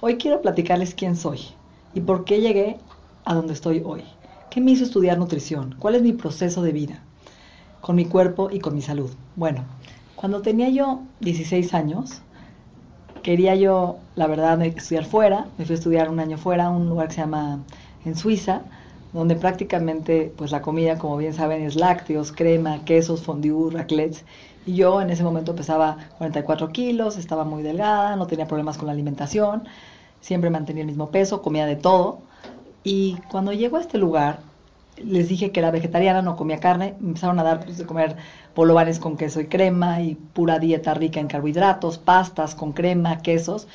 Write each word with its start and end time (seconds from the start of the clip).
Hoy 0.00 0.16
quiero 0.16 0.40
platicarles 0.40 0.94
quién 0.94 1.16
soy 1.16 1.40
y 1.92 2.00
por 2.00 2.24
qué 2.24 2.40
llegué 2.40 2.76
a 3.24 3.34
donde 3.34 3.52
estoy 3.52 3.82
hoy. 3.84 4.04
¿Qué 4.48 4.60
me 4.60 4.70
hizo 4.70 4.84
estudiar 4.84 5.18
nutrición? 5.18 5.74
¿Cuál 5.76 5.96
es 5.96 6.02
mi 6.02 6.12
proceso 6.12 6.62
de 6.62 6.70
vida 6.70 7.02
con 7.80 7.96
mi 7.96 8.04
cuerpo 8.04 8.48
y 8.52 8.60
con 8.60 8.76
mi 8.76 8.80
salud? 8.80 9.10
Bueno, 9.34 9.64
cuando 10.14 10.40
tenía 10.40 10.68
yo 10.68 11.00
16 11.18 11.74
años, 11.74 12.22
quería 13.24 13.56
yo, 13.56 13.96
la 14.14 14.28
verdad, 14.28 14.62
estudiar 14.62 15.04
fuera. 15.04 15.48
Me 15.58 15.64
fui 15.64 15.74
a 15.74 15.78
estudiar 15.78 16.10
un 16.10 16.20
año 16.20 16.38
fuera, 16.38 16.66
a 16.66 16.70
un 16.70 16.88
lugar 16.88 17.08
que 17.08 17.14
se 17.14 17.20
llama 17.22 17.58
en 18.04 18.14
Suiza, 18.14 18.62
donde 19.12 19.36
prácticamente, 19.36 20.32
pues 20.36 20.50
la 20.50 20.62
comida, 20.62 20.98
como 20.98 21.16
bien 21.16 21.34
saben, 21.34 21.62
es 21.62 21.76
lácteos, 21.76 22.32
crema, 22.32 22.84
quesos, 22.84 23.22
fondue, 23.22 23.70
raclettes. 23.70 24.24
Y 24.66 24.74
yo 24.74 25.00
en 25.00 25.10
ese 25.10 25.24
momento 25.24 25.56
pesaba 25.56 25.96
44 26.18 26.68
kilos, 26.70 27.16
estaba 27.16 27.44
muy 27.44 27.62
delgada, 27.62 28.16
no 28.16 28.26
tenía 28.26 28.46
problemas 28.46 28.76
con 28.76 28.86
la 28.86 28.92
alimentación, 28.92 29.64
siempre 30.20 30.50
mantenía 30.50 30.82
el 30.82 30.88
mismo 30.88 31.10
peso, 31.10 31.40
comía 31.40 31.64
de 31.64 31.76
todo. 31.76 32.20
Y 32.84 33.16
cuando 33.30 33.52
llego 33.52 33.78
a 33.78 33.80
este 33.80 33.98
lugar, 33.98 34.40
les 35.02 35.28
dije 35.28 35.52
que 35.52 35.60
era 35.60 35.70
vegetariana, 35.70 36.22
no 36.22 36.36
comía 36.36 36.58
carne, 36.58 36.94
me 37.00 37.08
empezaron 37.08 37.38
a 37.38 37.44
dar 37.44 37.64
pues, 37.64 37.78
de 37.78 37.86
comer 37.86 38.16
polovanes 38.54 38.98
con 38.98 39.16
queso 39.16 39.40
y 39.40 39.46
crema 39.46 40.02
y 40.02 40.16
pura 40.16 40.58
dieta 40.58 40.94
rica 40.94 41.20
en 41.20 41.28
carbohidratos, 41.28 41.98
pastas 41.98 42.54
con 42.54 42.72
crema, 42.72 43.18
quesos. 43.18 43.68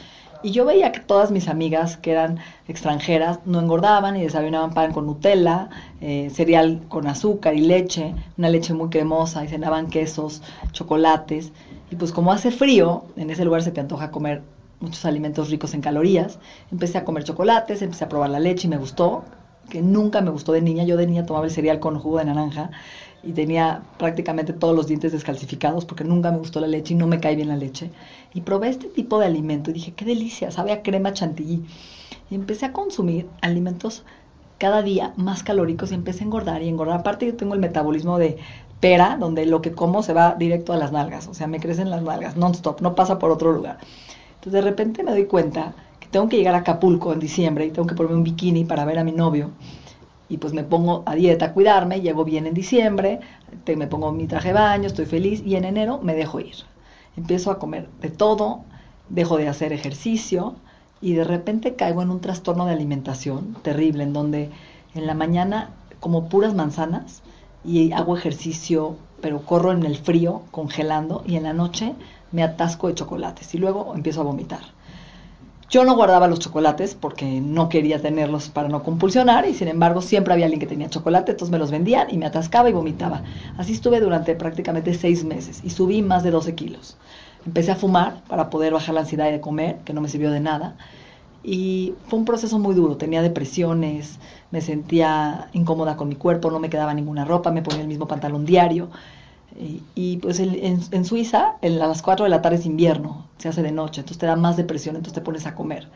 Y 0.44 0.52
yo 0.52 0.66
veía 0.66 0.92
que 0.92 1.00
todas 1.00 1.32
mis 1.32 1.48
amigas 1.48 1.96
que 1.96 2.12
eran 2.12 2.38
extranjeras 2.68 3.40
no 3.46 3.62
engordaban 3.62 4.18
y 4.18 4.24
desayunaban 4.24 4.74
pan 4.74 4.92
con 4.92 5.06
Nutella, 5.06 5.70
eh, 6.02 6.30
cereal 6.34 6.82
con 6.90 7.08
azúcar 7.08 7.56
y 7.56 7.62
leche, 7.62 8.14
una 8.38 8.50
leche 8.50 8.74
muy 8.74 8.90
cremosa 8.90 9.46
y 9.46 9.48
cenaban 9.48 9.88
quesos, 9.88 10.42
chocolates. 10.74 11.54
Y 11.90 11.96
pues 11.96 12.12
como 12.12 12.34
hace 12.34 12.52
frío, 12.52 13.06
en 13.16 13.30
ese 13.30 13.46
lugar 13.46 13.64
se 13.64 13.72
te 13.72 13.80
antoja 13.80 14.12
comer 14.12 14.42
muchos 14.82 15.06
alimentos 15.06 15.50
ricos 15.50 15.74
en 15.74 15.80
calorías. 15.80 16.40
Empecé 16.74 16.98
a 16.98 17.06
comer 17.06 17.24
chocolates, 17.24 17.82
empecé 17.82 18.04
a 18.04 18.10
probar 18.10 18.30
la 18.30 18.42
leche 18.42 18.68
y 18.68 18.70
me 18.70 18.78
gustó, 18.78 19.24
que 19.70 19.82
nunca 19.82 20.20
me 20.20 20.30
gustó 20.30 20.52
de 20.52 20.62
niña. 20.62 20.84
Yo 20.84 20.98
de 20.98 21.08
niña 21.08 21.26
tomaba 21.26 21.46
el 21.46 21.52
cereal 21.52 21.80
con 21.80 21.98
jugo 22.00 22.18
de 22.18 22.26
naranja 22.26 22.70
y 23.24 23.32
tenía 23.32 23.84
prácticamente 23.98 24.52
todos 24.52 24.76
los 24.76 24.88
dientes 24.88 25.14
descalcificados 25.14 25.86
porque 25.86 26.04
nunca 26.04 26.32
me 26.32 26.38
gustó 26.38 26.60
la 26.60 26.68
leche 26.68 26.94
y 26.94 26.98
no 26.98 27.08
me 27.08 27.20
cae 27.20 27.36
bien 27.36 27.48
la 27.48 27.56
leche. 27.56 27.90
Y 28.34 28.42
probé 28.42 28.70
este 28.70 28.88
tipo 28.88 29.18
de 29.20 29.28
alimento 29.28 29.70
y 29.70 29.74
dije, 29.74 29.94
qué 29.94 30.04
delicia, 30.04 30.52
sabe 30.52 30.74
a 30.74 30.84
crema 30.84 31.14
chantilly. 31.14 31.64
Y 32.30 32.36
empecé 32.36 32.66
a 32.66 32.74
consumir 32.74 33.28
alimentos 33.42 34.04
cada 34.58 34.82
día 34.82 35.14
más 35.16 35.44
calóricos 35.44 35.92
y 35.92 35.96
empecé 35.96 36.24
a 36.24 36.28
engordar 36.28 36.62
y 36.62 36.68
engordar. 36.68 37.00
Aparte 37.00 37.26
yo 37.26 37.36
tengo 37.36 37.54
el 37.54 37.60
metabolismo 37.60 38.18
de 38.18 38.38
pera, 38.82 39.18
donde 39.18 39.46
lo 39.46 39.62
que 39.62 39.72
como 39.72 40.04
se 40.04 40.14
va 40.14 40.36
directo 40.36 40.74
a 40.74 40.78
las 40.78 40.92
nalgas, 40.92 41.28
o 41.28 41.34
sea, 41.34 41.48
me 41.48 41.60
crecen 41.62 41.90
las 41.90 42.02
nalgas 42.04 42.36
non-stop, 42.36 42.82
no 42.82 42.96
pasa 42.96 43.20
por 43.20 43.32
otro 43.32 43.54
lugar. 43.54 43.78
Entonces 44.36 44.54
de 44.54 44.62
repente 44.62 45.04
me 45.04 45.12
doy 45.12 45.26
cuenta 45.26 45.74
que 46.02 46.08
tengo 46.08 46.28
que 46.28 46.36
llegar 46.36 46.56
a 46.56 46.60
Acapulco 46.60 47.14
en 47.14 47.20
diciembre 47.20 47.66
y 47.66 47.72
tengo 47.72 47.88
que 47.88 47.96
ponerme 47.96 48.18
un 48.18 48.24
bikini 48.26 48.66
para 48.66 48.84
ver 48.84 49.00
a 49.00 49.06
mi 49.06 49.14
novio 49.14 49.52
y 50.34 50.38
pues 50.38 50.52
me 50.54 50.64
pongo 50.64 51.04
a 51.06 51.14
dieta, 51.14 51.46
a 51.46 51.54
cuidarme, 51.54 52.02
llego 52.02 52.26
bien 52.26 52.48
en 52.48 52.56
diciembre, 52.56 53.20
me 53.68 53.86
pongo 53.86 54.12
mi 54.12 54.26
traje 54.26 54.48
de 54.48 54.56
baño, 54.56 54.88
estoy 54.88 55.06
feliz 55.06 55.44
y 55.46 55.58
en 55.58 55.64
enero 55.64 56.00
me 56.02 56.16
dejo 56.16 56.40
ir. 56.40 56.56
Empiezo 57.16 57.52
a 57.52 57.60
comer 57.60 57.88
de 58.02 58.10
todo, 58.10 58.64
dejo 59.10 59.38
de 59.38 59.48
hacer 59.48 59.74
ejercicio 59.74 60.56
y 61.02 61.14
de 61.14 61.24
repente 61.24 61.76
caigo 61.76 62.02
en 62.02 62.10
un 62.10 62.20
trastorno 62.20 62.66
de 62.66 62.72
alimentación 62.72 63.56
terrible 63.62 64.06
en 64.06 64.14
donde 64.14 64.50
en 64.96 65.06
la 65.06 65.14
mañana 65.14 65.70
como 66.00 66.30
puras 66.30 66.56
manzanas 66.56 67.22
y 67.64 67.92
hago 67.92 68.18
ejercicio, 68.18 68.96
pero 69.22 69.46
corro 69.46 69.72
en 69.72 69.86
el 69.86 69.98
frío, 69.98 70.42
congelando 70.50 71.22
y 71.28 71.36
en 71.36 71.44
la 71.44 71.54
noche 71.54 71.94
me 72.32 72.42
atasco 72.42 72.88
de 72.88 72.96
chocolates 72.96 73.54
y 73.54 73.60
luego 73.60 73.94
empiezo 73.94 74.22
a 74.22 74.24
vomitar. 74.24 74.62
Yo 75.74 75.84
no 75.86 75.96
guardaba 75.96 76.28
los 76.28 76.38
chocolates 76.38 76.94
porque 76.94 77.42
no 77.42 77.68
quería 77.68 78.00
tenerlos 78.00 78.50
para 78.50 78.70
no 78.70 78.84
compulsionar 78.84 79.48
y 79.48 79.56
sin 79.56 79.68
embargo 79.68 80.04
siempre 80.04 80.32
había 80.32 80.46
alguien 80.46 80.60
que 80.60 80.68
tenía 80.68 80.88
chocolate, 80.88 81.32
entonces 81.32 81.52
me 81.52 81.58
los 81.58 81.72
vendían 81.72 82.14
y 82.14 82.20
me 82.20 82.28
atascaba 82.28 82.70
y 82.70 82.74
vomitaba. 82.74 83.24
Así 83.58 83.74
estuve 83.74 84.00
durante 84.00 84.36
prácticamente 84.36 84.94
seis 84.94 85.24
meses 85.24 85.62
y 85.64 85.72
subí 85.72 86.04
más 86.04 86.22
de 86.22 86.30
12 86.30 86.54
kilos. 86.54 86.96
Empecé 87.44 87.72
a 87.72 87.76
fumar 87.76 88.22
para 88.28 88.52
poder 88.52 88.72
bajar 88.72 88.94
la 88.94 89.02
ansiedad 89.02 89.32
de 89.32 89.42
comer, 89.42 89.80
que 89.84 89.94
no 89.94 90.02
me 90.02 90.10
sirvió 90.10 90.30
de 90.30 90.42
nada. 90.42 90.76
Y 91.44 91.96
fue 92.08 92.20
un 92.20 92.26
proceso 92.26 92.60
muy 92.60 92.76
duro, 92.76 92.98
tenía 92.98 93.24
depresiones, 93.24 94.20
me 94.52 94.62
sentía 94.62 95.50
incómoda 95.54 95.98
con 95.98 96.08
mi 96.08 96.14
cuerpo, 96.16 96.52
no 96.52 96.60
me 96.60 96.70
quedaba 96.70 96.94
ninguna 96.94 97.26
ropa, 97.26 97.50
me 97.50 97.64
ponía 97.64 97.82
el 97.82 97.88
mismo 97.88 98.08
pantalón 98.08 98.46
diario. 98.46 98.92
Y, 99.56 100.18
pues 100.18 100.40
en, 100.40 101.06
Suiza, 101.06 101.58
en 101.62 101.78
las 101.78 102.02
4 102.02 102.24
de 102.24 102.30
la 102.30 102.42
tarde 102.42 102.58
es 102.58 102.66
invierno, 102.66 103.28
se 103.38 103.50
hace 103.50 103.62
de 103.62 103.72
noche, 103.72 104.02
entonces 104.02 104.18
te 104.18 104.26
da 104.26 104.36
más 104.36 104.58
depresión, 104.58 104.96
entonces 104.96 105.14
te 105.14 105.22
pones 105.22 105.46
a 105.46 105.54
comer. 105.54 105.90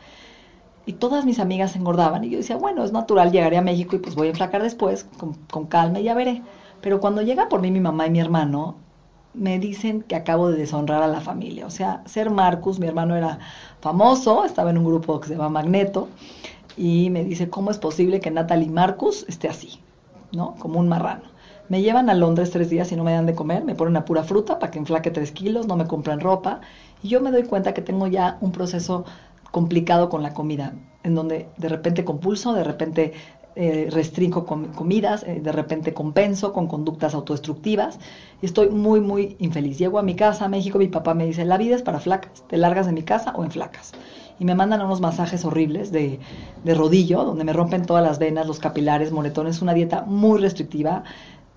Y 0.85 0.94
todas 0.94 1.25
mis 1.25 1.40
amigas 1.40 1.75
engordaban 1.75 2.23
y 2.23 2.29
yo 2.29 2.38
decía, 2.38 2.56
bueno, 2.56 2.84
es 2.84 2.91
natural, 2.91 3.31
llegaré 3.31 3.57
a 3.57 3.62
México 3.62 3.96
y 3.96 4.00
pues 4.00 4.16
voy 4.16 4.28
a 4.28 4.29
enflacar 4.29 4.62
después, 4.62 5.06
con, 5.17 5.34
con 5.51 5.66
calma 5.66 6.00
y 6.00 6.03
ya 6.03 6.13
veré. 6.13 6.44
Pero 6.81 7.00
cuando 7.00 7.23
llega 7.23 7.50
por 7.50 7.62
mí 7.62 7.72
mi 7.72 7.79
mamá 7.79 8.06
y 8.06 8.12
mi 8.12 8.19
hermano, 8.19 8.75
me 9.34 9.59
dicen 9.59 10.01
que 10.01 10.16
acabo 10.16 10.50
de 10.50 10.57
deshonrar 10.57 11.03
a 11.03 11.07
la 11.07 11.22
familia. 11.22 11.66
O 11.66 11.69
sea, 11.69 12.03
ser 12.06 12.29
Marcus, 12.29 12.79
mi 12.79 12.88
hermano 12.88 13.16
era 13.16 13.40
famoso, 13.81 14.46
estaba 14.46 14.69
en 14.69 14.78
un 14.78 14.85
grupo 14.85 15.19
que 15.19 15.28
se 15.28 15.34
llama 15.34 15.50
Magneto, 15.50 16.09
y 16.75 17.09
me 17.09 17.23
dice, 17.23 17.50
¿cómo 17.50 17.72
es 17.72 17.79
posible 17.79 18.19
que 18.19 18.31
Natalie 18.31 18.69
Marcus 18.69 19.25
esté 19.28 19.50
así? 19.50 19.79
¿No? 20.31 20.56
Como 20.59 20.79
un 20.79 20.88
marrano. 20.88 21.36
Me 21.69 21.81
llevan 21.81 22.09
a 22.09 22.13
Londres 22.13 22.51
tres 22.51 22.69
días 22.69 22.91
y 22.91 22.95
no 22.95 23.03
me 23.03 23.11
dan 23.11 23.25
de 23.25 23.35
comer, 23.35 23.66
me 23.66 23.75
ponen 23.75 23.97
a 23.97 24.05
pura 24.05 24.23
fruta 24.23 24.57
para 24.57 24.72
que 24.72 24.79
enflaque 24.79 25.11
tres 25.11 25.31
kilos, 25.31 25.67
no 25.67 25.75
me 25.75 25.85
compran 25.85 26.19
ropa. 26.19 26.61
Y 27.03 27.09
yo 27.09 27.19
me 27.22 27.31
doy 27.31 27.44
cuenta 27.44 27.73
que 27.73 27.81
tengo 27.81 28.07
ya 28.07 28.38
un 28.41 28.51
proceso 28.51 29.05
complicado 29.51 30.09
con 30.09 30.23
la 30.23 30.33
comida, 30.33 30.73
en 31.03 31.16
donde 31.16 31.50
de 31.57 31.69
repente 31.69 32.05
compulso, 32.05 32.53
de 32.53 32.63
repente 32.63 33.13
eh, 33.55 33.89
restringo 33.91 34.45
comidas, 34.45 35.23
eh, 35.23 35.41
de 35.41 35.51
repente 35.51 35.94
compenso 35.94 36.53
con 36.53 36.67
conductas 36.67 37.16
autodestructivas 37.16 37.97
y 38.41 38.45
estoy 38.45 38.69
muy, 38.69 39.01
muy 39.01 39.35
infeliz. 39.39 39.78
Llego 39.79 39.99
a 39.99 40.03
mi 40.03 40.16
casa, 40.16 40.45
a 40.45 40.47
México, 40.47 40.78
mi 40.78 40.88
papá 40.88 41.16
me 41.16 41.25
dice, 41.25 41.44
la 41.44 41.57
vida 41.57 41.75
es 41.75 41.81
para 41.81 41.99
flacas, 41.99 42.44
te 42.47 42.57
largas 42.57 42.85
de 42.85 42.91
mi 42.91 43.01
casa 43.01 43.34
o 43.35 43.44
en 43.44 43.51
flacas. 43.51 43.94
Y 44.39 44.45
me 44.45 44.53
mandan 44.53 44.84
unos 44.84 45.01
masajes 45.01 45.44
horribles 45.44 45.91
de, 45.91 46.19
de 46.63 46.73
rodillo, 46.75 47.23
donde 47.23 47.44
me 47.44 47.51
rompen 47.51 47.88
todas 47.88 48.03
las 48.03 48.19
venas, 48.19 48.45
los 48.45 48.59
capilares, 48.59 49.11
moretones, 49.11 49.63
una 49.63 49.73
dieta 49.73 50.03
muy 50.03 50.39
restrictiva 50.39 51.03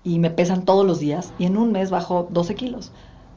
y 0.03 0.19
me 0.19 0.31
pesan 0.31 0.65
todos 0.65 0.85
los 0.85 0.99
días 0.99 1.33
y 1.37 1.45
en 1.45 1.57
un 1.57 1.71
mes 1.71 1.89
bajo 1.89 2.27
12 2.31 2.55
kilos 2.55 2.91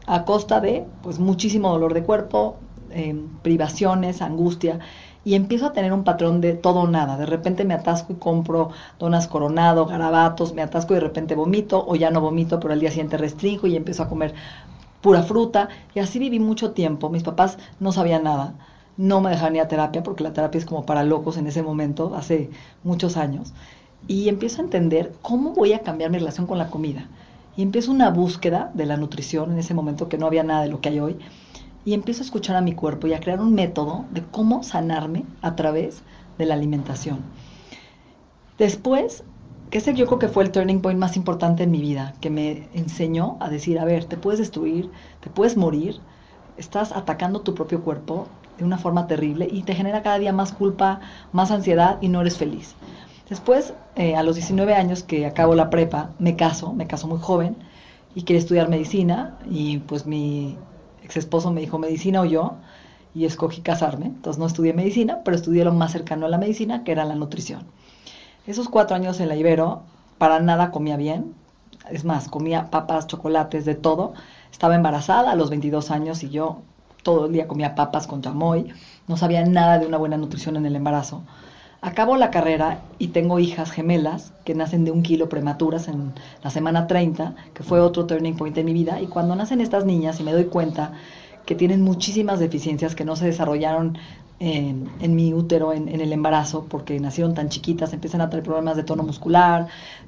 a 0.07 0.25
costa 0.25 0.61
de 0.61 0.87
pues 1.03 1.19
muchísimo 1.19 1.71
dolor 1.71 1.95
de 1.95 2.03
cuerpo, 2.03 2.57
em, 2.91 3.29
privaciones, 3.43 4.23
angustia 4.23 4.81
y 5.25 5.35
empiezo 5.35 5.67
a 5.67 5.73
tener 5.73 5.93
un 5.93 6.05
patrón 6.05 6.41
de 6.41 6.53
todo 6.53 6.81
o 6.81 6.87
nada. 6.87 7.17
De 7.17 7.27
repente 7.27 7.65
me 7.65 7.75
atasco 7.75 8.13
y 8.13 8.17
compro 8.17 8.71
donas 8.99 9.27
coronado, 9.27 9.87
garabatos, 9.87 10.53
me 10.53 10.63
atasco 10.63 10.93
y 10.93 10.97
de 10.97 11.01
repente 11.01 11.35
vomito 11.35 11.85
o 11.87 11.97
ya 11.97 12.11
no 12.11 12.21
vomito, 12.21 12.61
pero 12.61 12.75
al 12.75 12.81
día 12.81 12.91
siguiente 12.91 13.17
restringo 13.17 13.67
y 13.67 13.77
empiezo 13.77 14.03
a 14.03 14.09
comer 14.09 14.35
pura 15.01 15.23
fruta 15.23 15.69
y 15.95 16.01
así 16.01 16.19
viví 16.19 16.41
mucho 16.41 16.73
tiempo. 16.73 17.09
Mis 17.09 17.23
papás 17.23 17.59
no 17.81 17.93
sabían 17.93 18.25
nada. 18.25 18.55
No 18.97 19.21
me 19.21 19.31
dejaban 19.31 19.57
ir 19.57 19.63
a 19.63 19.69
terapia 19.69 20.03
porque 20.03 20.23
la 20.23 20.33
terapia 20.33 20.59
es 20.59 20.67
como 20.67 20.87
para 20.87 21.03
locos 21.05 21.37
en 21.37 21.47
ese 21.47 21.63
momento, 21.63 22.15
hace 22.15 22.51
muchos 22.85 23.17
años 23.17 23.55
y 24.07 24.29
empiezo 24.29 24.61
a 24.61 24.65
entender 24.65 25.13
cómo 25.23 25.53
voy 25.53 25.73
a 25.73 25.81
cambiar 25.81 26.11
mi 26.11 26.19
relación 26.19 26.47
con 26.47 26.59
la 26.59 26.69
comida. 26.69 27.09
Y 27.57 27.63
empiezo 27.63 27.91
una 27.91 28.11
búsqueda 28.11 28.71
de 28.75 28.87
la 28.87 28.97
nutrición 28.97 29.53
en 29.53 29.59
ese 29.59 29.75
momento 29.75 30.09
que 30.09 30.19
no 30.19 30.27
había 30.27 30.43
nada 30.43 30.63
de 30.63 30.69
lo 30.69 30.81
que 30.81 30.89
hay 30.89 31.01
hoy. 31.01 31.17
Y 31.85 31.95
empiezo 31.95 32.23
a 32.23 32.25
escuchar 32.25 32.57
a 32.57 32.61
mi 32.61 32.73
cuerpo 32.73 33.07
y 33.07 33.15
a 33.15 33.21
crear 33.21 33.41
un 33.41 33.55
método 33.55 34.05
de 34.11 34.23
cómo 34.23 34.63
sanarme 34.63 35.25
a 35.43 35.55
través 35.55 36.03
de 36.39 36.47
la 36.47 36.55
alimentación. 36.55 37.19
Después, 38.59 39.25
que 39.71 39.79
ese 39.79 39.95
yo 39.95 40.07
creo 40.07 40.19
que 40.19 40.29
fue 40.29 40.45
el 40.45 40.53
turning 40.53 40.81
point 40.81 40.99
más 40.99 41.17
importante 41.17 41.65
en 41.65 41.71
mi 41.71 41.81
vida, 41.81 42.15
que 42.21 42.31
me 42.31 42.69
enseñó 42.75 43.37
a 43.41 43.51
decir, 43.51 43.79
a 43.79 43.85
ver, 43.85 44.05
te 44.05 44.17
puedes 44.17 44.39
destruir, 44.39 44.91
te 45.21 45.31
puedes 45.31 45.57
morir, 45.57 46.01
estás 46.57 46.93
atacando 46.93 47.41
tu 47.41 47.55
propio 47.55 47.83
cuerpo 47.83 48.29
de 48.59 48.65
una 48.65 48.79
forma 48.79 49.07
terrible 49.07 49.49
y 49.51 49.63
te 49.63 49.75
genera 49.75 50.03
cada 50.03 50.19
día 50.19 50.33
más 50.33 50.53
culpa, 50.53 51.01
más 51.33 51.51
ansiedad 51.51 51.99
y 52.01 52.09
no 52.09 52.21
eres 52.21 52.39
feliz. 52.39 52.75
Después, 53.35 53.75
eh, 53.97 54.15
a 54.15 54.23
los 54.23 54.37
19 54.37 54.77
años 54.77 55.03
que 55.03 55.27
acabo 55.27 55.57
la 55.57 55.69
prepa, 55.69 56.11
me 56.21 56.37
caso, 56.37 56.73
me 56.73 56.87
caso 56.87 57.09
muy 57.09 57.19
joven 57.19 57.57
y 58.15 58.23
quería 58.23 58.39
estudiar 58.39 58.69
medicina 58.69 59.39
y 59.51 59.79
pues 59.79 60.07
mi 60.07 60.57
ex 61.03 61.17
esposo 61.17 61.51
me 61.51 61.61
dijo 61.61 61.77
medicina 61.81 62.21
o 62.21 62.27
yo, 62.27 62.55
y 63.13 63.25
escogí 63.25 63.61
casarme. 63.61 64.07
Entonces 64.07 64.39
no 64.39 64.47
estudié 64.47 64.73
medicina, 64.73 65.23
pero 65.25 65.37
estudié 65.37 65.65
lo 65.65 65.73
más 65.73 65.91
cercano 65.91 66.27
a 66.27 66.29
la 66.29 66.39
medicina, 66.39 66.85
que 66.85 66.93
era 66.93 67.05
la 67.05 67.17
nutrición. 67.17 67.65
Esos 68.47 68.69
cuatro 68.69 68.95
años 68.95 69.19
en 69.19 69.29
la 69.29 69.35
Ibero, 69.35 69.83
para 70.17 70.39
nada 70.39 70.71
comía 70.71 70.97
bien. 70.97 71.35
Es 71.91 72.05
más, 72.05 72.29
comía 72.29 72.71
papas, 72.71 73.09
chocolates, 73.09 73.65
de 73.65 73.75
todo. 73.75 74.13
Estaba 74.53 74.77
embarazada 74.77 75.33
a 75.33 75.35
los 75.35 75.51
22 75.51 75.91
años 75.91 76.23
y 76.23 76.31
yo 76.31 76.59
todo 77.03 77.27
el 77.27 77.33
día 77.33 77.49
comía 77.49 77.75
papas 77.75 78.07
con 78.07 78.23
chamoy. 78.23 78.73
No 79.09 79.17
sabía 79.17 79.45
nada 79.45 79.81
de 79.81 79.87
una 79.89 79.99
buena 79.99 80.19
nutrición 80.19 80.55
en 80.55 80.67
el 80.67 80.77
embarazo. 80.77 81.25
Acabo 81.85 82.17
la 82.17 82.31
carrera 82.31 82.81
y 82.99 83.09
tengo 83.09 83.39
hijas 83.39 83.71
gemelas 83.71 84.33
que 84.47 84.55
nacen 84.55 84.87
de 84.87 84.91
un 84.91 85.03
kilo 85.03 85.29
prematuras 85.29 85.87
en 85.87 86.15
la 86.43 86.49
semana 86.49 86.87
30, 86.87 87.35
que 87.53 87.63
fue 87.63 87.79
otro 87.79 88.07
turning 88.07 88.37
point 88.37 88.57
en 88.57 88.65
mi 88.65 88.73
vida. 88.73 89.03
Y 89.03 89.07
cuando 89.07 89.37
nacen 89.37 89.61
estas 89.61 89.85
niñas 89.85 90.19
y 90.19 90.23
me 90.23 90.33
doy 90.33 90.47
cuenta 90.47 90.93
que 91.45 91.55
tienen 91.55 91.83
muchísimas 91.83 92.41
deficiencias 92.41 92.95
que 92.95 93.05
no 93.05 93.17
se 93.17 93.27
desarrollaron 93.27 93.99
en, 94.41 95.15
mi 95.15 95.35
útero 95.35 95.75
en, 95.75 95.89
el 95.89 96.11
embarazo 96.11 96.65
porque 96.71 96.99
nacieron 97.01 97.35
tan 97.35 97.51
chiquitas, 97.51 97.93
empiezan 97.93 98.23
a 98.23 98.31
tener 98.31 98.45
problemas 98.45 98.77
de 98.77 98.85
tono 98.85 99.03
muscular, 99.03 99.67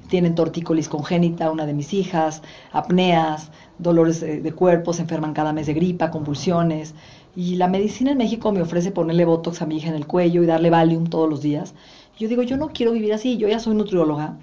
tienen 0.09 0.33
tortícolis 0.33 0.89
congénita, 0.89 1.51
una 1.51 1.67
de 1.67 1.75
mis 1.75 1.93
hijas, 1.93 2.41
apneas, 2.71 3.51
dolores 3.77 4.19
de, 4.19 4.41
de 4.41 4.51
cuerpo, 4.51 4.93
se 4.93 5.03
enferman 5.03 5.33
cada 5.33 5.53
mes 5.53 5.67
de 5.67 5.75
gripa, 5.75 6.09
convulsiones. 6.09 6.95
Y 7.37 7.57
la 7.57 7.67
medicina 7.67 8.13
en 8.13 8.17
México 8.17 8.51
me 8.51 8.63
ofrece 8.63 8.89
ponerle 8.89 9.23
botox 9.23 9.61
a 9.61 9.67
mi 9.67 9.77
hija 9.77 9.89
en 9.89 9.93
el 9.93 10.07
cuello 10.07 10.41
y 10.41 10.47
darle 10.47 10.71
Valium 10.71 11.05
todos 11.05 11.29
los 11.29 11.43
días. 11.43 11.75
Yo 12.17 12.27
digo, 12.27 12.41
yo 12.41 12.57
no 12.57 12.69
quiero 12.69 12.93
vivir 12.93 13.13
así, 13.13 13.37
yo 13.37 13.47
ya 13.47 13.59
soy 13.59 13.75
nutrióloga, 13.75 14.39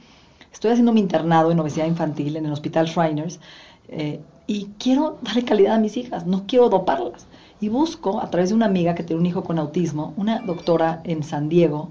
estoy 0.52 0.70
haciendo 0.70 0.92
mi 0.92 1.00
internado 1.00 1.50
en 1.50 1.58
obesidad 1.58 1.86
infantil 1.86 2.36
en 2.36 2.46
el 2.46 2.52
Hospital 2.52 2.86
Shriners. 2.86 3.40
Eh, 3.88 4.20
y 4.46 4.66
quiero 4.78 5.18
darle 5.22 5.44
calidad 5.44 5.74
a 5.74 5.80
mis 5.80 5.96
hijas, 5.96 6.24
no 6.28 6.44
quiero 6.46 6.68
doparlas. 6.68 7.26
Y 7.60 7.68
busco 7.68 8.20
a 8.20 8.30
través 8.30 8.50
de 8.50 8.54
una 8.54 8.66
amiga 8.66 8.94
que 8.94 9.02
tiene 9.02 9.18
un 9.18 9.26
hijo 9.26 9.42
con 9.42 9.58
autismo, 9.58 10.14
una 10.16 10.38
doctora 10.42 11.00
en 11.02 11.24
San 11.24 11.48
Diego, 11.48 11.88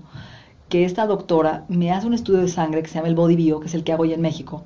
que 0.70 0.86
esta 0.86 1.06
doctora 1.06 1.66
me 1.68 1.92
hace 1.92 2.08
un 2.08 2.14
estudio 2.14 2.40
de 2.40 2.48
sangre 2.48 2.82
que 2.82 2.88
se 2.88 2.96
llama 2.96 3.10
el 3.10 3.16
Body 3.16 3.36
Bio, 3.36 3.60
que 3.60 3.68
es 3.68 3.74
el 3.74 3.84
que 3.84 3.92
hago 3.92 4.04
hoy 4.04 4.14
en 4.14 4.22
México. 4.22 4.64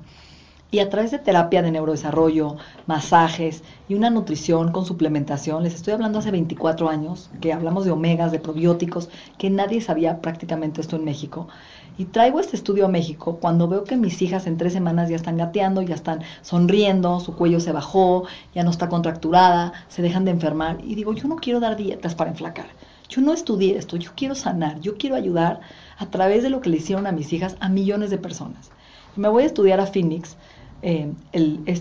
Y 0.70 0.80
a 0.80 0.90
través 0.90 1.10
de 1.10 1.18
terapia 1.18 1.62
de 1.62 1.70
neurodesarrollo, 1.70 2.56
masajes 2.86 3.62
y 3.88 3.94
una 3.94 4.10
nutrición 4.10 4.70
con 4.70 4.84
suplementación, 4.84 5.62
les 5.62 5.74
estoy 5.74 5.94
hablando 5.94 6.18
hace 6.18 6.30
24 6.30 6.90
años, 6.90 7.30
que 7.40 7.54
hablamos 7.54 7.86
de 7.86 7.90
omegas, 7.90 8.32
de 8.32 8.38
probióticos, 8.38 9.08
que 9.38 9.48
nadie 9.48 9.80
sabía 9.80 10.20
prácticamente 10.20 10.82
esto 10.82 10.96
en 10.96 11.06
México. 11.06 11.48
Y 11.96 12.04
traigo 12.04 12.38
este 12.38 12.54
estudio 12.54 12.84
a 12.84 12.88
México 12.88 13.38
cuando 13.40 13.66
veo 13.66 13.84
que 13.84 13.96
mis 13.96 14.20
hijas 14.20 14.46
en 14.46 14.58
tres 14.58 14.74
semanas 14.74 15.08
ya 15.08 15.16
están 15.16 15.38
gateando, 15.38 15.80
ya 15.80 15.94
están 15.94 16.20
sonriendo, 16.42 17.18
su 17.20 17.34
cuello 17.34 17.60
se 17.60 17.72
bajó, 17.72 18.24
ya 18.54 18.62
no 18.62 18.70
está 18.70 18.90
contracturada, 18.90 19.72
se 19.88 20.02
dejan 20.02 20.26
de 20.26 20.32
enfermar. 20.32 20.78
Y 20.84 20.96
digo, 20.96 21.14
yo 21.14 21.28
no 21.28 21.36
quiero 21.36 21.60
dar 21.60 21.78
dietas 21.78 22.14
para 22.14 22.28
enflacar. 22.28 22.66
Yo 23.08 23.22
no 23.22 23.32
estudié 23.32 23.78
esto, 23.78 23.96
yo 23.96 24.10
quiero 24.14 24.34
sanar, 24.34 24.80
yo 24.80 24.98
quiero 24.98 25.16
ayudar 25.16 25.60
a 25.96 26.10
través 26.10 26.42
de 26.42 26.50
lo 26.50 26.60
que 26.60 26.68
le 26.68 26.76
hicieron 26.76 27.06
a 27.06 27.12
mis 27.12 27.32
hijas 27.32 27.56
a 27.58 27.70
millones 27.70 28.10
de 28.10 28.18
personas. 28.18 28.70
Me 29.16 29.28
voy 29.28 29.44
a 29.44 29.46
estudiar 29.46 29.80
a 29.80 29.86
Phoenix 29.86 30.36
eh, 30.82 31.12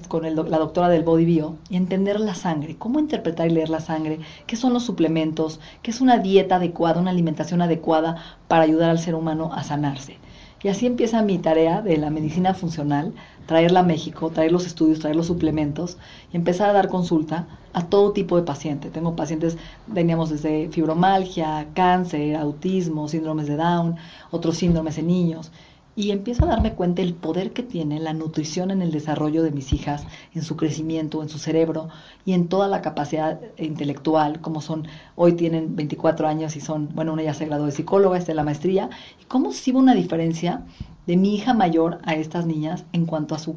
con 0.07 0.23
la 0.23 0.57
doctora 0.57 0.89
del 0.89 1.03
Body 1.03 1.25
Bio 1.25 1.55
y 1.69 1.77
entender 1.77 2.19
la 2.19 2.35
sangre, 2.35 2.75
cómo 2.77 2.99
interpretar 2.99 3.47
y 3.47 3.51
leer 3.51 3.69
la 3.69 3.79
sangre, 3.79 4.19
qué 4.45 4.55
son 4.55 4.73
los 4.73 4.83
suplementos, 4.83 5.59
qué 5.81 5.91
es 5.91 6.01
una 6.01 6.17
dieta 6.17 6.55
adecuada, 6.55 6.99
una 6.99 7.11
alimentación 7.11 7.61
adecuada 7.61 8.17
para 8.47 8.63
ayudar 8.63 8.89
al 8.89 8.99
ser 8.99 9.15
humano 9.15 9.51
a 9.53 9.63
sanarse. 9.63 10.17
Y 10.63 10.69
así 10.69 10.87
empieza 10.87 11.21
mi 11.21 11.37
tarea 11.37 11.81
de 11.83 11.97
la 11.97 12.09
medicina 12.09 12.55
funcional, 12.55 13.13
traerla 13.45 13.81
a 13.81 13.83
México, 13.83 14.31
traer 14.31 14.51
los 14.51 14.65
estudios, 14.65 14.99
traer 14.99 15.15
los 15.15 15.27
suplementos 15.27 15.97
y 16.33 16.35
empezar 16.35 16.69
a 16.69 16.73
dar 16.73 16.89
consulta 16.89 17.47
a 17.73 17.85
todo 17.85 18.11
tipo 18.11 18.35
de 18.35 18.41
paciente. 18.41 18.89
Tengo 18.89 19.15
pacientes, 19.15 19.57
veníamos 19.85 20.31
desde 20.31 20.69
fibromalgia, 20.69 21.67
cáncer, 21.75 22.35
autismo, 22.35 23.07
síndromes 23.07 23.47
de 23.47 23.55
Down, 23.55 23.97
otros 24.31 24.57
síndromes 24.57 24.97
en 24.97 25.07
niños 25.07 25.51
y 25.97 26.11
empiezo 26.11 26.45
a 26.45 26.49
darme 26.49 26.73
cuenta 26.73 27.01
del 27.01 27.15
poder 27.15 27.53
que 27.53 27.63
tiene 27.63 27.99
la 27.99 28.13
nutrición 28.13 28.69
en 28.69 28.83
el 28.83 28.91
desarrollo 28.91 29.41
de 29.41 29.49
mis 29.49 29.73
hijas, 29.73 30.05
en 30.35 30.43
su 30.43 30.55
crecimiento, 30.55 31.23
en 31.23 31.27
su 31.27 31.39
cerebro 31.39 31.89
y 32.23 32.33
en 32.33 32.49
toda 32.49 32.67
la 32.67 32.83
capacidad 32.83 33.41
intelectual, 33.57 34.39
como 34.39 34.61
son, 34.61 34.87
hoy 35.15 35.33
tienen 35.33 35.75
24 35.75 36.27
años 36.27 36.55
y 36.55 36.61
son, 36.61 36.89
bueno, 36.93 37.13
una 37.13 37.23
ya 37.23 37.33
se 37.33 37.47
graduó 37.47 37.65
de 37.65 37.71
psicóloga, 37.71 38.15
esta 38.15 38.31
es 38.31 38.35
la 38.35 38.43
maestría, 38.43 38.91
y 39.19 39.25
cómo 39.25 39.51
sí 39.51 39.71
una 39.71 39.95
diferencia 39.95 40.67
de 41.07 41.17
mi 41.17 41.33
hija 41.33 41.55
mayor 41.55 41.97
a 42.03 42.13
estas 42.13 42.45
niñas 42.45 42.85
en 42.93 43.07
cuanto 43.07 43.33
a 43.33 43.39
su 43.39 43.55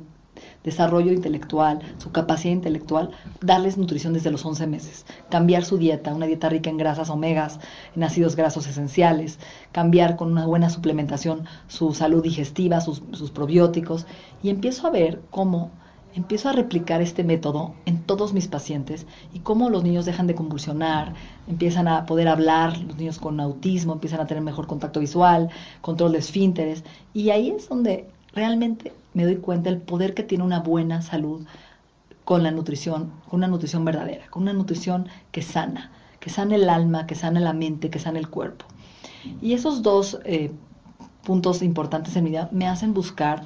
desarrollo 0.65 1.13
intelectual, 1.13 1.81
su 1.99 2.13
capacidad 2.13 2.53
intelectual, 2.53 3.11
darles 3.41 3.79
nutrición 3.79 4.13
desde 4.13 4.31
los 4.31 4.45
11 4.45 4.67
meses, 4.67 5.07
cambiar 5.31 5.65
su 5.65 5.79
dieta, 5.79 6.15
una 6.15 6.27
dieta 6.27 6.49
rica 6.49 6.71
en 6.71 6.77
grasas 6.77 7.11
omegas, 7.11 7.61
en 7.97 8.03
ácidos 8.03 8.37
grasos 8.37 8.67
esenciales, 8.67 9.39
cambiar 9.73 10.17
con 10.17 10.33
una 10.33 10.47
buena 10.47 10.71
suplementación 10.71 11.45
su 11.69 11.95
salud 11.95 12.23
digestiva, 12.23 12.81
sus, 12.81 13.03
sus 13.13 13.31
probióticos, 13.31 14.07
y 14.43 14.51
empiezo 14.51 14.87
a 14.87 14.91
ver 14.91 15.21
cómo 15.31 15.71
empiezo 16.15 16.49
a 16.49 16.53
replicar 16.53 17.01
este 17.01 17.25
método 17.25 17.75
en 17.87 18.03
todos 18.03 18.33
mis 18.33 18.49
pacientes 18.49 19.07
y 19.33 19.41
cómo 19.41 19.71
los 19.71 19.85
niños 19.85 20.05
dejan 20.05 20.27
de 20.27 20.35
convulsionar, 20.35 21.15
empiezan 21.47 21.89
a 21.89 22.07
poder 22.07 22.29
hablar, 22.29 22.79
los 22.79 22.97
niños 22.97 23.19
con 23.19 23.41
autismo 23.41 23.93
empiezan 23.93 24.21
a 24.21 24.27
tener 24.27 24.43
mejor 24.43 24.67
contacto 24.67 25.01
visual, 25.01 25.51
control 25.81 26.13
de 26.13 26.19
esfínteres, 26.19 26.85
y 27.15 27.31
ahí 27.31 27.51
es 27.51 27.69
donde 27.69 28.09
realmente 28.33 28.93
me 29.15 29.25
doy 29.25 29.37
cuenta 29.37 29.71
del 29.71 29.81
poder 29.81 30.15
que 30.15 30.23
tiene 30.23 30.45
una 30.45 30.61
buena 30.61 31.03
salud 31.03 31.47
con 32.25 32.43
la 32.43 32.51
nutrición, 32.51 33.13
con 33.29 33.39
una 33.39 33.49
nutrición 33.49 33.85
verdadera, 33.85 34.27
con 34.31 34.43
una 34.43 34.53
nutrición 34.53 35.09
que 35.33 35.43
sana, 35.43 35.91
que 36.21 36.31
sana 36.31 36.55
el 36.55 36.69
alma, 36.69 37.07
que 37.07 37.15
sana 37.15 37.41
la 37.41 37.53
mente, 37.53 37.91
que 37.91 37.99
sana 37.99 38.19
el 38.19 38.29
cuerpo. 38.29 38.67
Y 39.41 39.55
esos 39.55 39.83
dos 39.83 40.21
eh, 40.25 40.53
puntos 41.25 41.63
importantes 41.63 42.15
en 42.17 42.25
mi 42.25 42.31
vida 42.31 42.49
me 42.53 42.69
hacen 42.69 42.95
buscar 42.95 43.45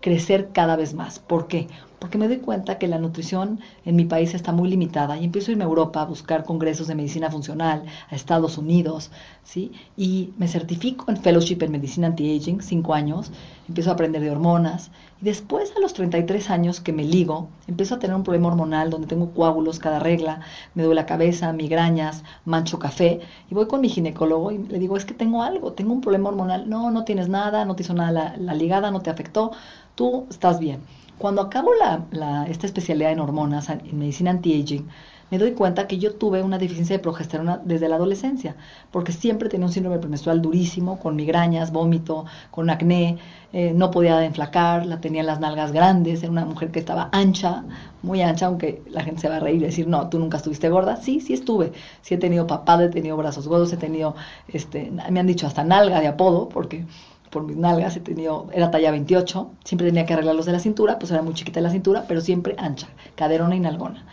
crecer 0.00 0.50
cada 0.52 0.76
vez 0.76 0.94
más. 0.94 1.18
¿Por 1.18 1.46
qué? 1.46 1.68
Porque 2.02 2.18
me 2.18 2.26
doy 2.26 2.38
cuenta 2.38 2.78
que 2.78 2.88
la 2.88 2.98
nutrición 2.98 3.60
en 3.84 3.94
mi 3.94 4.04
país 4.04 4.34
está 4.34 4.50
muy 4.50 4.68
limitada 4.68 5.16
y 5.18 5.24
empiezo 5.24 5.50
a 5.50 5.52
irme 5.52 5.62
a 5.62 5.68
Europa 5.68 6.02
a 6.02 6.04
buscar 6.04 6.42
congresos 6.42 6.88
de 6.88 6.96
medicina 6.96 7.30
funcional, 7.30 7.84
a 8.10 8.16
Estados 8.16 8.58
Unidos, 8.58 9.12
¿sí? 9.44 9.70
Y 9.96 10.30
me 10.36 10.48
certifico 10.48 11.04
en 11.12 11.16
fellowship 11.16 11.58
en 11.62 11.70
medicina 11.70 12.08
anti-aging, 12.08 12.60
cinco 12.60 12.94
años, 12.94 13.30
empiezo 13.68 13.90
a 13.90 13.92
aprender 13.92 14.20
de 14.20 14.32
hormonas 14.32 14.90
y 15.20 15.26
después 15.26 15.72
a 15.76 15.80
los 15.80 15.94
33 15.94 16.50
años 16.50 16.80
que 16.80 16.92
me 16.92 17.04
ligo, 17.04 17.46
empiezo 17.68 17.94
a 17.94 18.00
tener 18.00 18.16
un 18.16 18.24
problema 18.24 18.48
hormonal 18.48 18.90
donde 18.90 19.06
tengo 19.06 19.30
coágulos 19.30 19.78
cada 19.78 20.00
regla, 20.00 20.40
me 20.74 20.82
duele 20.82 21.02
la 21.02 21.06
cabeza, 21.06 21.52
migrañas, 21.52 22.24
mancho 22.44 22.80
café 22.80 23.20
y 23.48 23.54
voy 23.54 23.68
con 23.68 23.80
mi 23.80 23.88
ginecólogo 23.88 24.50
y 24.50 24.58
le 24.58 24.80
digo, 24.80 24.96
es 24.96 25.04
que 25.04 25.14
tengo 25.14 25.44
algo, 25.44 25.74
tengo 25.74 25.92
un 25.92 26.00
problema 26.00 26.30
hormonal. 26.30 26.68
No, 26.68 26.90
no 26.90 27.04
tienes 27.04 27.28
nada, 27.28 27.64
no 27.64 27.76
te 27.76 27.84
hizo 27.84 27.94
nada 27.94 28.10
la, 28.10 28.36
la 28.38 28.54
ligada, 28.54 28.90
no 28.90 29.02
te 29.02 29.10
afectó, 29.10 29.52
tú 29.94 30.26
estás 30.30 30.58
bien. 30.58 30.80
Cuando 31.18 31.42
acabo 31.42 31.70
la, 31.74 32.46
esta 32.48 32.66
especialidad 32.66 33.12
en 33.12 33.20
hormonas, 33.20 33.68
en 33.68 33.98
medicina 33.98 34.30
anti-aging, 34.32 34.88
me 35.32 35.38
doy 35.38 35.52
cuenta 35.52 35.86
que 35.86 35.98
yo 35.98 36.12
tuve 36.12 36.42
una 36.42 36.58
deficiencia 36.58 36.94
de 36.94 37.02
progesterona 37.02 37.58
desde 37.64 37.88
la 37.88 37.96
adolescencia, 37.96 38.54
porque 38.90 39.12
siempre 39.12 39.48
tenía 39.48 39.66
un 39.66 39.72
síndrome 39.72 39.98
premenstrual 39.98 40.42
durísimo, 40.42 40.98
con 40.98 41.16
migrañas, 41.16 41.72
vómito, 41.72 42.26
con 42.50 42.68
acné, 42.68 43.16
eh, 43.54 43.72
no 43.74 43.90
podía 43.90 44.22
enflacar, 44.26 44.84
la 44.84 45.00
tenía 45.00 45.22
las 45.22 45.40
nalgas 45.40 45.72
grandes, 45.72 46.22
era 46.22 46.30
una 46.30 46.44
mujer 46.44 46.70
que 46.70 46.80
estaba 46.80 47.08
ancha, 47.12 47.64
muy 48.02 48.20
ancha, 48.20 48.44
aunque 48.44 48.82
la 48.90 49.04
gente 49.04 49.22
se 49.22 49.30
va 49.30 49.36
a 49.36 49.40
reír 49.40 49.62
y 49.62 49.64
decir, 49.64 49.88
no, 49.88 50.10
tú 50.10 50.18
nunca 50.18 50.36
estuviste 50.36 50.68
gorda. 50.68 50.96
Sí, 50.96 51.22
sí 51.22 51.32
estuve. 51.32 51.72
Sí 52.02 52.12
he 52.12 52.18
tenido 52.18 52.46
papada, 52.46 52.84
he 52.84 52.88
tenido 52.90 53.16
brazos 53.16 53.48
gordos, 53.48 53.72
he 53.72 53.78
tenido, 53.78 54.14
este, 54.48 54.92
me 55.10 55.18
han 55.18 55.26
dicho 55.26 55.46
hasta 55.46 55.64
nalga 55.64 56.00
de 56.00 56.08
apodo, 56.08 56.50
porque 56.50 56.84
por 57.32 57.44
mis 57.44 57.56
nalgas, 57.56 57.96
he 57.96 58.00
tenido, 58.00 58.46
era 58.52 58.70
talla 58.70 58.90
28, 58.90 59.50
siempre 59.64 59.88
tenía 59.88 60.04
que 60.04 60.12
arreglarlos 60.12 60.44
de 60.44 60.52
la 60.52 60.60
cintura, 60.60 60.98
pues 60.98 61.10
era 61.10 61.22
muy 61.22 61.32
chiquita 61.32 61.62
la 61.62 61.70
cintura, 61.70 62.04
pero 62.06 62.20
siempre 62.20 62.54
ancha, 62.58 62.88
caderona 63.14 63.56
y 63.56 63.60
nalgona. 63.60 64.04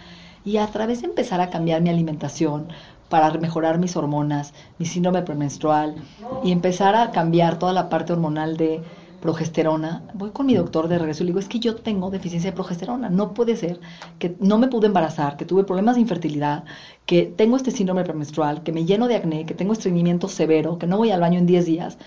Y 0.45 0.55
a 0.55 0.67
través 0.67 1.01
de 1.01 1.07
empezar 1.07 1.41
a 1.41 1.49
cambiar 1.49 1.81
mi 1.81 1.89
alimentación, 1.89 2.69
para 3.09 3.31
mejorar 3.33 3.79
mis 3.79 3.97
hormonas, 3.97 4.53
mi 4.77 4.85
síndrome 4.85 5.23
premenstrual, 5.23 5.95
y 6.43 6.51
empezar 6.51 6.95
a 6.95 7.11
cambiar 7.11 7.59
toda 7.59 7.73
la 7.73 7.89
parte 7.89 8.13
hormonal 8.13 8.55
de 8.55 8.81
progesterona, 9.19 10.03
voy 10.13 10.29
con 10.29 10.45
mi 10.45 10.55
doctor 10.55 10.87
de 10.87 10.97
regreso 10.97 11.23
y 11.23 11.25
le 11.25 11.31
digo, 11.31 11.39
es 11.39 11.49
que 11.49 11.59
yo 11.59 11.75
tengo 11.75 12.09
deficiencia 12.09 12.51
de 12.51 12.55
progesterona, 12.55 13.09
no 13.09 13.33
puede 13.33 13.57
ser 13.57 13.81
que 14.17 14.37
no 14.39 14.57
me 14.57 14.69
pude 14.69 14.87
embarazar, 14.87 15.35
que 15.35 15.43
tuve 15.43 15.65
problemas 15.65 15.95
de 15.95 16.01
infertilidad, 16.01 16.63
que 17.05 17.23
tengo 17.23 17.57
este 17.57 17.71
síndrome 17.71 18.05
premenstrual, 18.05 18.63
que 18.63 18.71
me 18.71 18.85
lleno 18.85 19.09
de 19.09 19.17
acné, 19.17 19.45
que 19.45 19.55
tengo 19.55 19.73
estreñimiento 19.73 20.29
severo, 20.29 20.77
que 20.77 20.87
no 20.87 20.95
voy 20.95 21.11
al 21.11 21.19
baño 21.19 21.37
en 21.37 21.47
10 21.47 21.65
días 21.65 21.97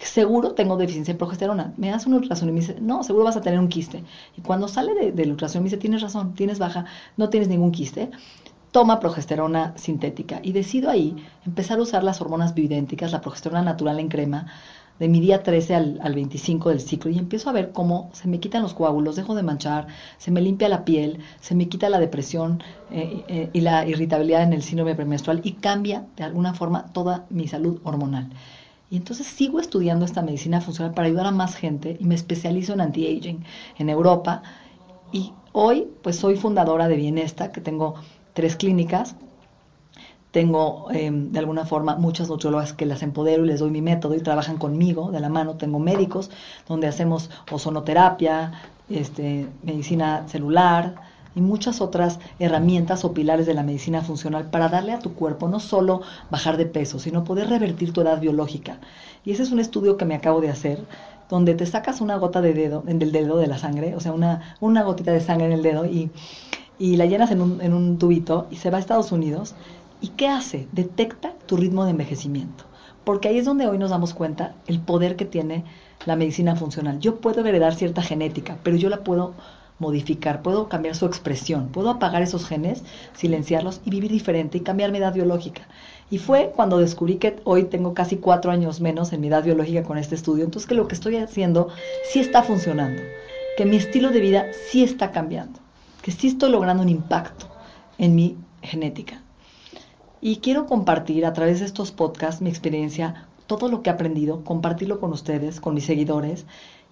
seguro 0.00 0.52
tengo 0.52 0.76
deficiencia 0.76 1.14
de 1.14 1.18
progesterona. 1.18 1.72
Me 1.76 1.92
hace 1.92 2.08
un 2.08 2.14
ultrasonido 2.14 2.56
y 2.56 2.60
me 2.60 2.66
dice, 2.66 2.80
no, 2.80 3.02
seguro 3.02 3.24
vas 3.24 3.36
a 3.36 3.40
tener 3.40 3.58
un 3.58 3.68
quiste. 3.68 4.04
Y 4.36 4.42
cuando 4.42 4.68
sale 4.68 4.94
de, 4.94 5.12
del 5.12 5.30
ultrasonido 5.30 5.62
me 5.62 5.70
dice, 5.70 5.78
tienes 5.78 6.02
razón, 6.02 6.34
tienes 6.34 6.58
baja, 6.58 6.86
no 7.16 7.28
tienes 7.28 7.48
ningún 7.48 7.72
quiste. 7.72 8.10
Toma 8.70 9.00
progesterona 9.00 9.72
sintética. 9.76 10.40
Y 10.42 10.52
decido 10.52 10.90
ahí 10.90 11.16
empezar 11.46 11.78
a 11.78 11.82
usar 11.82 12.04
las 12.04 12.20
hormonas 12.20 12.54
bioidénticas, 12.54 13.12
la 13.12 13.20
progesterona 13.20 13.62
natural 13.62 13.98
en 13.98 14.08
crema, 14.08 14.46
de 14.98 15.08
mi 15.08 15.20
día 15.20 15.42
13 15.42 15.74
al, 15.74 16.00
al, 16.02 16.14
25 16.14 16.70
del 16.70 16.80
ciclo 16.80 17.10
y 17.10 17.18
empiezo 17.18 17.48
a 17.48 17.52
ver 17.52 17.72
cómo 17.72 18.10
se 18.12 18.28
me 18.28 18.40
quitan 18.40 18.62
los 18.62 18.74
coágulos, 18.74 19.16
dejo 19.16 19.34
de 19.34 19.42
manchar, 19.42 19.86
se 20.18 20.30
me 20.30 20.40
limpia 20.40 20.68
la 20.68 20.84
piel, 20.84 21.20
se 21.40 21.54
me 21.54 21.68
quita 21.68 21.88
la 21.88 22.00
depresión 22.00 22.62
eh, 22.90 23.24
eh, 23.28 23.50
y 23.52 23.60
la 23.60 23.86
irritabilidad 23.86 24.42
en 24.42 24.52
el 24.52 24.62
síndrome 24.62 24.94
premenstrual 24.94 25.40
y 25.44 25.52
cambia 25.52 26.06
de 26.16 26.24
alguna 26.24 26.54
forma 26.54 26.86
toda 26.92 27.26
mi 27.30 27.46
salud 27.46 27.80
hormonal. 27.84 28.30
Y 28.90 28.96
entonces 28.96 29.26
sigo 29.26 29.60
estudiando 29.60 30.04
esta 30.04 30.22
medicina 30.22 30.60
funcional 30.60 30.94
para 30.94 31.08
ayudar 31.08 31.26
a 31.26 31.30
más 31.30 31.54
gente 31.54 31.96
y 32.00 32.04
me 32.04 32.14
especializo 32.14 32.72
en 32.72 32.80
anti-aging 32.80 33.44
en 33.78 33.90
Europa. 33.90 34.42
Y 35.12 35.32
hoy 35.52 35.88
pues 36.02 36.16
soy 36.16 36.36
fundadora 36.36 36.88
de 36.88 36.96
Bienesta, 36.96 37.52
que 37.52 37.60
tengo 37.60 37.94
tres 38.34 38.56
clínicas 38.56 39.16
tengo 40.30 40.88
em, 40.90 41.30
de 41.30 41.38
alguna 41.38 41.64
forma 41.64 41.96
muchas 41.96 42.28
nutriólogas 42.28 42.72
que 42.74 42.84
las 42.84 43.02
empodero 43.02 43.44
y 43.44 43.48
les 43.48 43.60
doy 43.60 43.70
mi 43.70 43.80
método 43.80 44.14
y 44.14 44.20
trabajan 44.20 44.58
conmigo 44.58 45.10
de 45.10 45.20
la 45.20 45.28
mano. 45.28 45.56
Tengo 45.56 45.78
médicos 45.78 46.30
donde 46.68 46.86
hacemos 46.86 47.30
ozonoterapia, 47.50 48.52
este, 48.90 49.48
medicina 49.62 50.28
celular 50.28 50.96
y 51.38 51.40
muchas 51.40 51.80
otras 51.80 52.18
herramientas 52.38 53.04
o 53.04 53.14
pilares 53.14 53.46
de 53.46 53.54
la 53.54 53.62
medicina 53.62 54.02
funcional 54.02 54.50
para 54.50 54.68
darle 54.68 54.92
a 54.92 54.98
tu 54.98 55.14
cuerpo 55.14 55.48
no 55.48 55.60
solo 55.60 56.02
bajar 56.30 56.56
de 56.56 56.66
peso, 56.66 56.98
sino 56.98 57.24
poder 57.24 57.48
revertir 57.48 57.92
tu 57.92 58.02
edad 58.02 58.20
biológica. 58.20 58.78
Y 59.24 59.32
ese 59.32 59.44
es 59.44 59.50
un 59.50 59.60
estudio 59.60 59.96
que 59.96 60.04
me 60.04 60.14
acabo 60.14 60.40
de 60.40 60.50
hacer 60.50 60.84
donde 61.30 61.54
te 61.54 61.66
sacas 61.66 62.00
una 62.00 62.16
gota 62.16 62.40
de 62.40 62.54
dedo, 62.54 62.82
del 62.86 63.12
dedo 63.12 63.38
de 63.38 63.46
la 63.46 63.58
sangre, 63.58 63.94
o 63.94 64.00
sea, 64.00 64.12
una, 64.12 64.56
una 64.60 64.82
gotita 64.82 65.12
de 65.12 65.20
sangre 65.20 65.46
en 65.46 65.52
el 65.52 65.62
dedo 65.62 65.84
y, 65.84 66.10
y 66.78 66.96
la 66.96 67.06
llenas 67.06 67.30
en 67.30 67.42
un, 67.42 67.60
en 67.60 67.74
un 67.74 67.98
tubito 67.98 68.46
y 68.50 68.56
se 68.56 68.70
va 68.70 68.78
a 68.78 68.80
Estados 68.80 69.12
Unidos 69.12 69.54
¿Y 70.00 70.08
qué 70.08 70.28
hace? 70.28 70.68
Detecta 70.72 71.34
tu 71.46 71.56
ritmo 71.56 71.84
de 71.84 71.90
envejecimiento. 71.90 72.64
Porque 73.04 73.28
ahí 73.28 73.38
es 73.38 73.44
donde 73.44 73.66
hoy 73.66 73.78
nos 73.78 73.90
damos 73.90 74.14
cuenta 74.14 74.54
el 74.66 74.80
poder 74.80 75.16
que 75.16 75.24
tiene 75.24 75.64
la 76.06 76.14
medicina 76.14 76.54
funcional. 76.56 77.00
Yo 77.00 77.16
puedo 77.16 77.44
heredar 77.44 77.74
cierta 77.74 78.02
genética, 78.02 78.58
pero 78.62 78.76
yo 78.76 78.88
la 78.90 79.02
puedo 79.02 79.34
modificar, 79.78 80.42
puedo 80.42 80.68
cambiar 80.68 80.94
su 80.94 81.06
expresión, 81.06 81.68
puedo 81.68 81.90
apagar 81.90 82.22
esos 82.22 82.46
genes, 82.46 82.82
silenciarlos 83.14 83.80
y 83.84 83.90
vivir 83.90 84.10
diferente 84.10 84.58
y 84.58 84.62
cambiar 84.62 84.90
mi 84.90 84.98
edad 84.98 85.14
biológica. 85.14 85.68
Y 86.10 86.18
fue 86.18 86.52
cuando 86.54 86.78
descubrí 86.78 87.16
que 87.16 87.36
hoy 87.44 87.64
tengo 87.64 87.94
casi 87.94 88.16
cuatro 88.16 88.50
años 88.50 88.80
menos 88.80 89.12
en 89.12 89.20
mi 89.20 89.28
edad 89.28 89.44
biológica 89.44 89.82
con 89.82 89.98
este 89.98 90.14
estudio, 90.14 90.44
entonces 90.44 90.68
que 90.68 90.74
lo 90.74 90.88
que 90.88 90.94
estoy 90.94 91.16
haciendo 91.16 91.68
sí 92.10 92.18
está 92.20 92.42
funcionando, 92.42 93.02
que 93.56 93.66
mi 93.66 93.76
estilo 93.76 94.10
de 94.10 94.20
vida 94.20 94.46
sí 94.70 94.82
está 94.82 95.10
cambiando, 95.10 95.60
que 96.02 96.12
sí 96.12 96.28
estoy 96.28 96.50
logrando 96.50 96.82
un 96.82 96.88
impacto 96.88 97.46
en 97.98 98.14
mi 98.14 98.36
genética. 98.62 99.22
Y 100.20 100.36
quiero 100.36 100.66
compartir 100.66 101.24
a 101.26 101.32
través 101.32 101.60
de 101.60 101.66
estos 101.66 101.92
podcasts 101.92 102.42
mi 102.42 102.48
experiencia, 102.48 103.28
todo 103.46 103.68
lo 103.68 103.82
que 103.82 103.90
he 103.90 103.92
aprendido, 103.92 104.42
compartirlo 104.44 104.98
con 104.98 105.12
ustedes, 105.12 105.60
con 105.60 105.74
mis 105.74 105.84
seguidores 105.84 106.44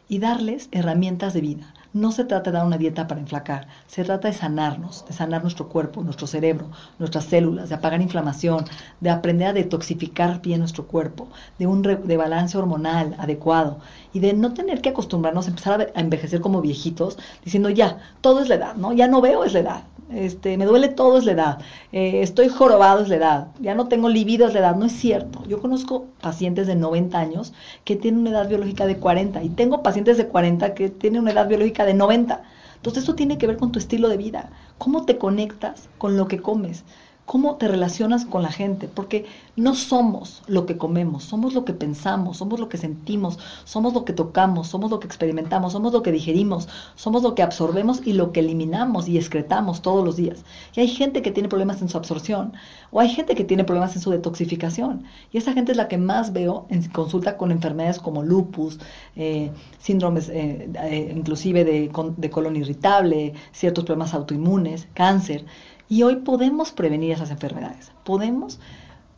y 0.08 0.20
darles 0.20 0.68
herramientas 0.72 1.34
de 1.34 1.40
vida. 1.40 1.74
No 1.96 2.12
se 2.12 2.26
trata 2.26 2.50
de 2.50 2.58
dar 2.58 2.66
una 2.66 2.76
dieta 2.76 3.08
para 3.08 3.22
enflacar, 3.22 3.68
se 3.86 4.04
trata 4.04 4.28
de 4.28 4.34
sanarnos, 4.34 5.06
de 5.06 5.14
sanar 5.14 5.40
nuestro 5.40 5.70
cuerpo, 5.70 6.02
nuestro 6.02 6.26
cerebro, 6.26 6.66
nuestras 6.98 7.24
células, 7.24 7.70
de 7.70 7.74
apagar 7.74 8.02
inflamación, 8.02 8.66
de 9.00 9.08
aprender 9.08 9.48
a 9.48 9.52
detoxificar 9.54 10.42
bien 10.42 10.58
nuestro 10.58 10.86
cuerpo, 10.88 11.28
de 11.58 11.66
un 11.66 11.80
de 11.80 12.16
balance 12.18 12.58
hormonal 12.58 13.16
adecuado 13.18 13.78
y 14.12 14.20
de 14.20 14.34
no 14.34 14.52
tener 14.52 14.82
que 14.82 14.90
acostumbrarnos 14.90 15.46
a 15.46 15.48
empezar 15.48 15.80
a, 15.80 15.98
a 15.98 16.02
envejecer 16.02 16.42
como 16.42 16.60
viejitos 16.60 17.16
diciendo 17.42 17.70
ya, 17.70 17.96
todo 18.20 18.42
es 18.42 18.50
la 18.50 18.56
edad, 18.56 18.74
¿no? 18.74 18.92
Ya 18.92 19.08
no 19.08 19.22
veo, 19.22 19.44
es 19.44 19.54
la 19.54 19.60
edad 19.60 19.82
este, 20.10 20.56
me 20.56 20.64
duele 20.64 20.88
todo, 20.88 21.18
es 21.18 21.24
la 21.24 21.32
edad, 21.32 21.58
eh, 21.92 22.20
estoy 22.22 22.48
jorobado, 22.48 23.02
es 23.02 23.08
la 23.08 23.16
edad, 23.16 23.48
ya 23.60 23.74
no 23.74 23.88
tengo 23.88 24.08
libido, 24.08 24.46
es 24.46 24.54
la 24.54 24.60
edad. 24.60 24.76
No 24.76 24.84
es 24.84 24.92
cierto. 24.92 25.42
Yo 25.48 25.60
conozco 25.60 26.06
pacientes 26.20 26.66
de 26.66 26.76
90 26.76 27.18
años 27.18 27.52
que 27.84 27.96
tienen 27.96 28.20
una 28.20 28.30
edad 28.30 28.48
biológica 28.48 28.86
de 28.86 28.98
40 28.98 29.42
y 29.42 29.48
tengo 29.50 29.82
pacientes 29.82 30.16
de 30.16 30.28
40 30.28 30.74
que 30.74 30.90
tienen 30.90 31.22
una 31.22 31.32
edad 31.32 31.48
biológica 31.48 31.84
de 31.84 31.94
90. 31.94 32.42
Entonces 32.76 33.02
esto 33.02 33.14
tiene 33.14 33.38
que 33.38 33.46
ver 33.46 33.56
con 33.56 33.72
tu 33.72 33.78
estilo 33.78 34.08
de 34.08 34.16
vida, 34.16 34.50
cómo 34.78 35.04
te 35.06 35.18
conectas 35.18 35.88
con 35.98 36.16
lo 36.16 36.28
que 36.28 36.38
comes 36.38 36.84
cómo 37.26 37.56
te 37.56 37.66
relacionas 37.66 38.24
con 38.24 38.42
la 38.42 38.52
gente, 38.52 38.88
porque 38.88 39.26
no 39.56 39.74
somos 39.74 40.42
lo 40.46 40.64
que 40.64 40.78
comemos, 40.78 41.24
somos 41.24 41.54
lo 41.54 41.64
que 41.64 41.72
pensamos, 41.72 42.36
somos 42.36 42.60
lo 42.60 42.68
que 42.68 42.78
sentimos, 42.78 43.38
somos 43.64 43.94
lo 43.94 44.04
que 44.04 44.12
tocamos, 44.12 44.68
somos 44.68 44.92
lo 44.92 45.00
que 45.00 45.08
experimentamos, 45.08 45.72
somos 45.72 45.92
lo 45.92 46.04
que 46.04 46.12
digerimos, 46.12 46.68
somos 46.94 47.24
lo 47.24 47.34
que 47.34 47.42
absorbemos 47.42 48.06
y 48.06 48.12
lo 48.12 48.30
que 48.30 48.40
eliminamos 48.40 49.08
y 49.08 49.18
excretamos 49.18 49.82
todos 49.82 50.04
los 50.04 50.14
días. 50.16 50.44
Y 50.76 50.80
hay 50.80 50.88
gente 50.88 51.20
que 51.20 51.32
tiene 51.32 51.48
problemas 51.48 51.82
en 51.82 51.88
su 51.88 51.98
absorción 51.98 52.52
o 52.92 53.00
hay 53.00 53.08
gente 53.08 53.34
que 53.34 53.44
tiene 53.44 53.64
problemas 53.64 53.96
en 53.96 54.02
su 54.02 54.10
detoxificación. 54.12 55.02
Y 55.32 55.38
esa 55.38 55.52
gente 55.52 55.72
es 55.72 55.76
la 55.76 55.88
que 55.88 55.98
más 55.98 56.32
veo 56.32 56.66
en 56.68 56.88
consulta 56.90 57.36
con 57.36 57.50
enfermedades 57.50 57.98
como 57.98 58.22
lupus, 58.22 58.78
eh, 59.16 59.50
síndromes 59.78 60.28
eh, 60.28 60.70
eh, 60.80 61.12
inclusive 61.16 61.64
de, 61.64 61.90
de 62.16 62.30
colon 62.30 62.54
irritable, 62.54 63.34
ciertos 63.52 63.84
problemas 63.84 64.14
autoinmunes, 64.14 64.86
cáncer. 64.94 65.44
Y 65.88 66.02
hoy 66.02 66.16
podemos 66.16 66.72
prevenir 66.72 67.12
esas 67.12 67.30
enfermedades. 67.30 67.92
Podemos 68.02 68.58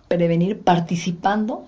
prevenir 0.06 0.60
participando 0.60 1.64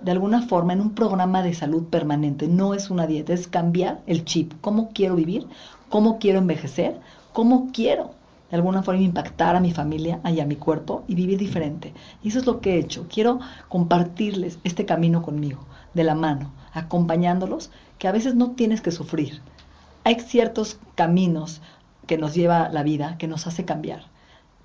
de 0.00 0.10
alguna 0.10 0.42
forma 0.42 0.72
en 0.72 0.80
un 0.80 0.94
programa 0.94 1.44
de 1.44 1.54
salud 1.54 1.84
permanente. 1.84 2.48
No 2.48 2.74
es 2.74 2.90
una 2.90 3.06
dieta, 3.06 3.32
es 3.32 3.46
cambiar 3.46 4.00
el 4.08 4.24
chip. 4.24 4.54
¿Cómo 4.60 4.90
quiero 4.92 5.14
vivir? 5.14 5.46
¿Cómo 5.88 6.18
quiero 6.18 6.40
envejecer? 6.40 6.98
¿Cómo 7.32 7.70
quiero 7.72 8.10
de 8.50 8.56
alguna 8.56 8.82
forma 8.82 9.00
impactar 9.02 9.54
a 9.54 9.60
mi 9.60 9.70
familia 9.70 10.20
y 10.24 10.40
a 10.40 10.46
mi 10.46 10.56
cuerpo 10.56 11.04
y 11.06 11.14
vivir 11.14 11.38
diferente? 11.38 11.94
Y 12.20 12.28
eso 12.28 12.40
es 12.40 12.46
lo 12.46 12.60
que 12.60 12.74
he 12.74 12.78
hecho. 12.80 13.06
Quiero 13.08 13.38
compartirles 13.68 14.58
este 14.64 14.84
camino 14.84 15.22
conmigo, 15.22 15.60
de 15.94 16.02
la 16.02 16.16
mano, 16.16 16.50
acompañándolos, 16.72 17.70
que 17.98 18.08
a 18.08 18.12
veces 18.12 18.34
no 18.34 18.50
tienes 18.52 18.80
que 18.80 18.90
sufrir. 18.90 19.42
Hay 20.02 20.18
ciertos 20.18 20.80
caminos 20.96 21.60
que 22.08 22.18
nos 22.18 22.34
lleva 22.34 22.68
la 22.68 22.82
vida, 22.82 23.16
que 23.16 23.28
nos 23.28 23.46
hace 23.46 23.64
cambiar 23.64 24.10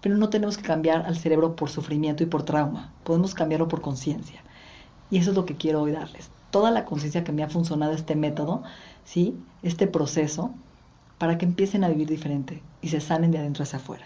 pero 0.05 0.17
no 0.17 0.29
tenemos 0.29 0.55
que 0.55 0.61
cambiar 0.61 1.07
al 1.07 1.17
cerebro 1.17 1.55
por 1.55 1.71
sufrimiento 1.71 2.21
y 2.21 2.27
por 2.27 2.43
trauma, 2.43 2.91
podemos 3.03 3.33
cambiarlo 3.33 3.67
por 3.67 3.81
conciencia. 3.81 4.39
Y 5.09 5.17
eso 5.17 5.31
es 5.31 5.35
lo 5.35 5.47
que 5.47 5.55
quiero 5.55 5.81
hoy 5.81 5.93
darles. 5.93 6.29
Toda 6.51 6.69
la 6.69 6.85
conciencia 6.85 7.23
que 7.23 7.31
me 7.31 7.41
ha 7.41 7.49
funcionado 7.49 7.91
este 7.91 8.15
método, 8.15 8.61
¿sí? 9.03 9.35
este 9.63 9.87
proceso, 9.87 10.51
para 11.17 11.39
que 11.39 11.45
empiecen 11.45 11.83
a 11.83 11.89
vivir 11.89 12.07
diferente 12.07 12.61
y 12.83 12.89
se 12.89 13.01
sanen 13.01 13.31
de 13.31 13.39
adentro 13.39 13.63
hacia 13.63 13.79
afuera. 13.79 14.05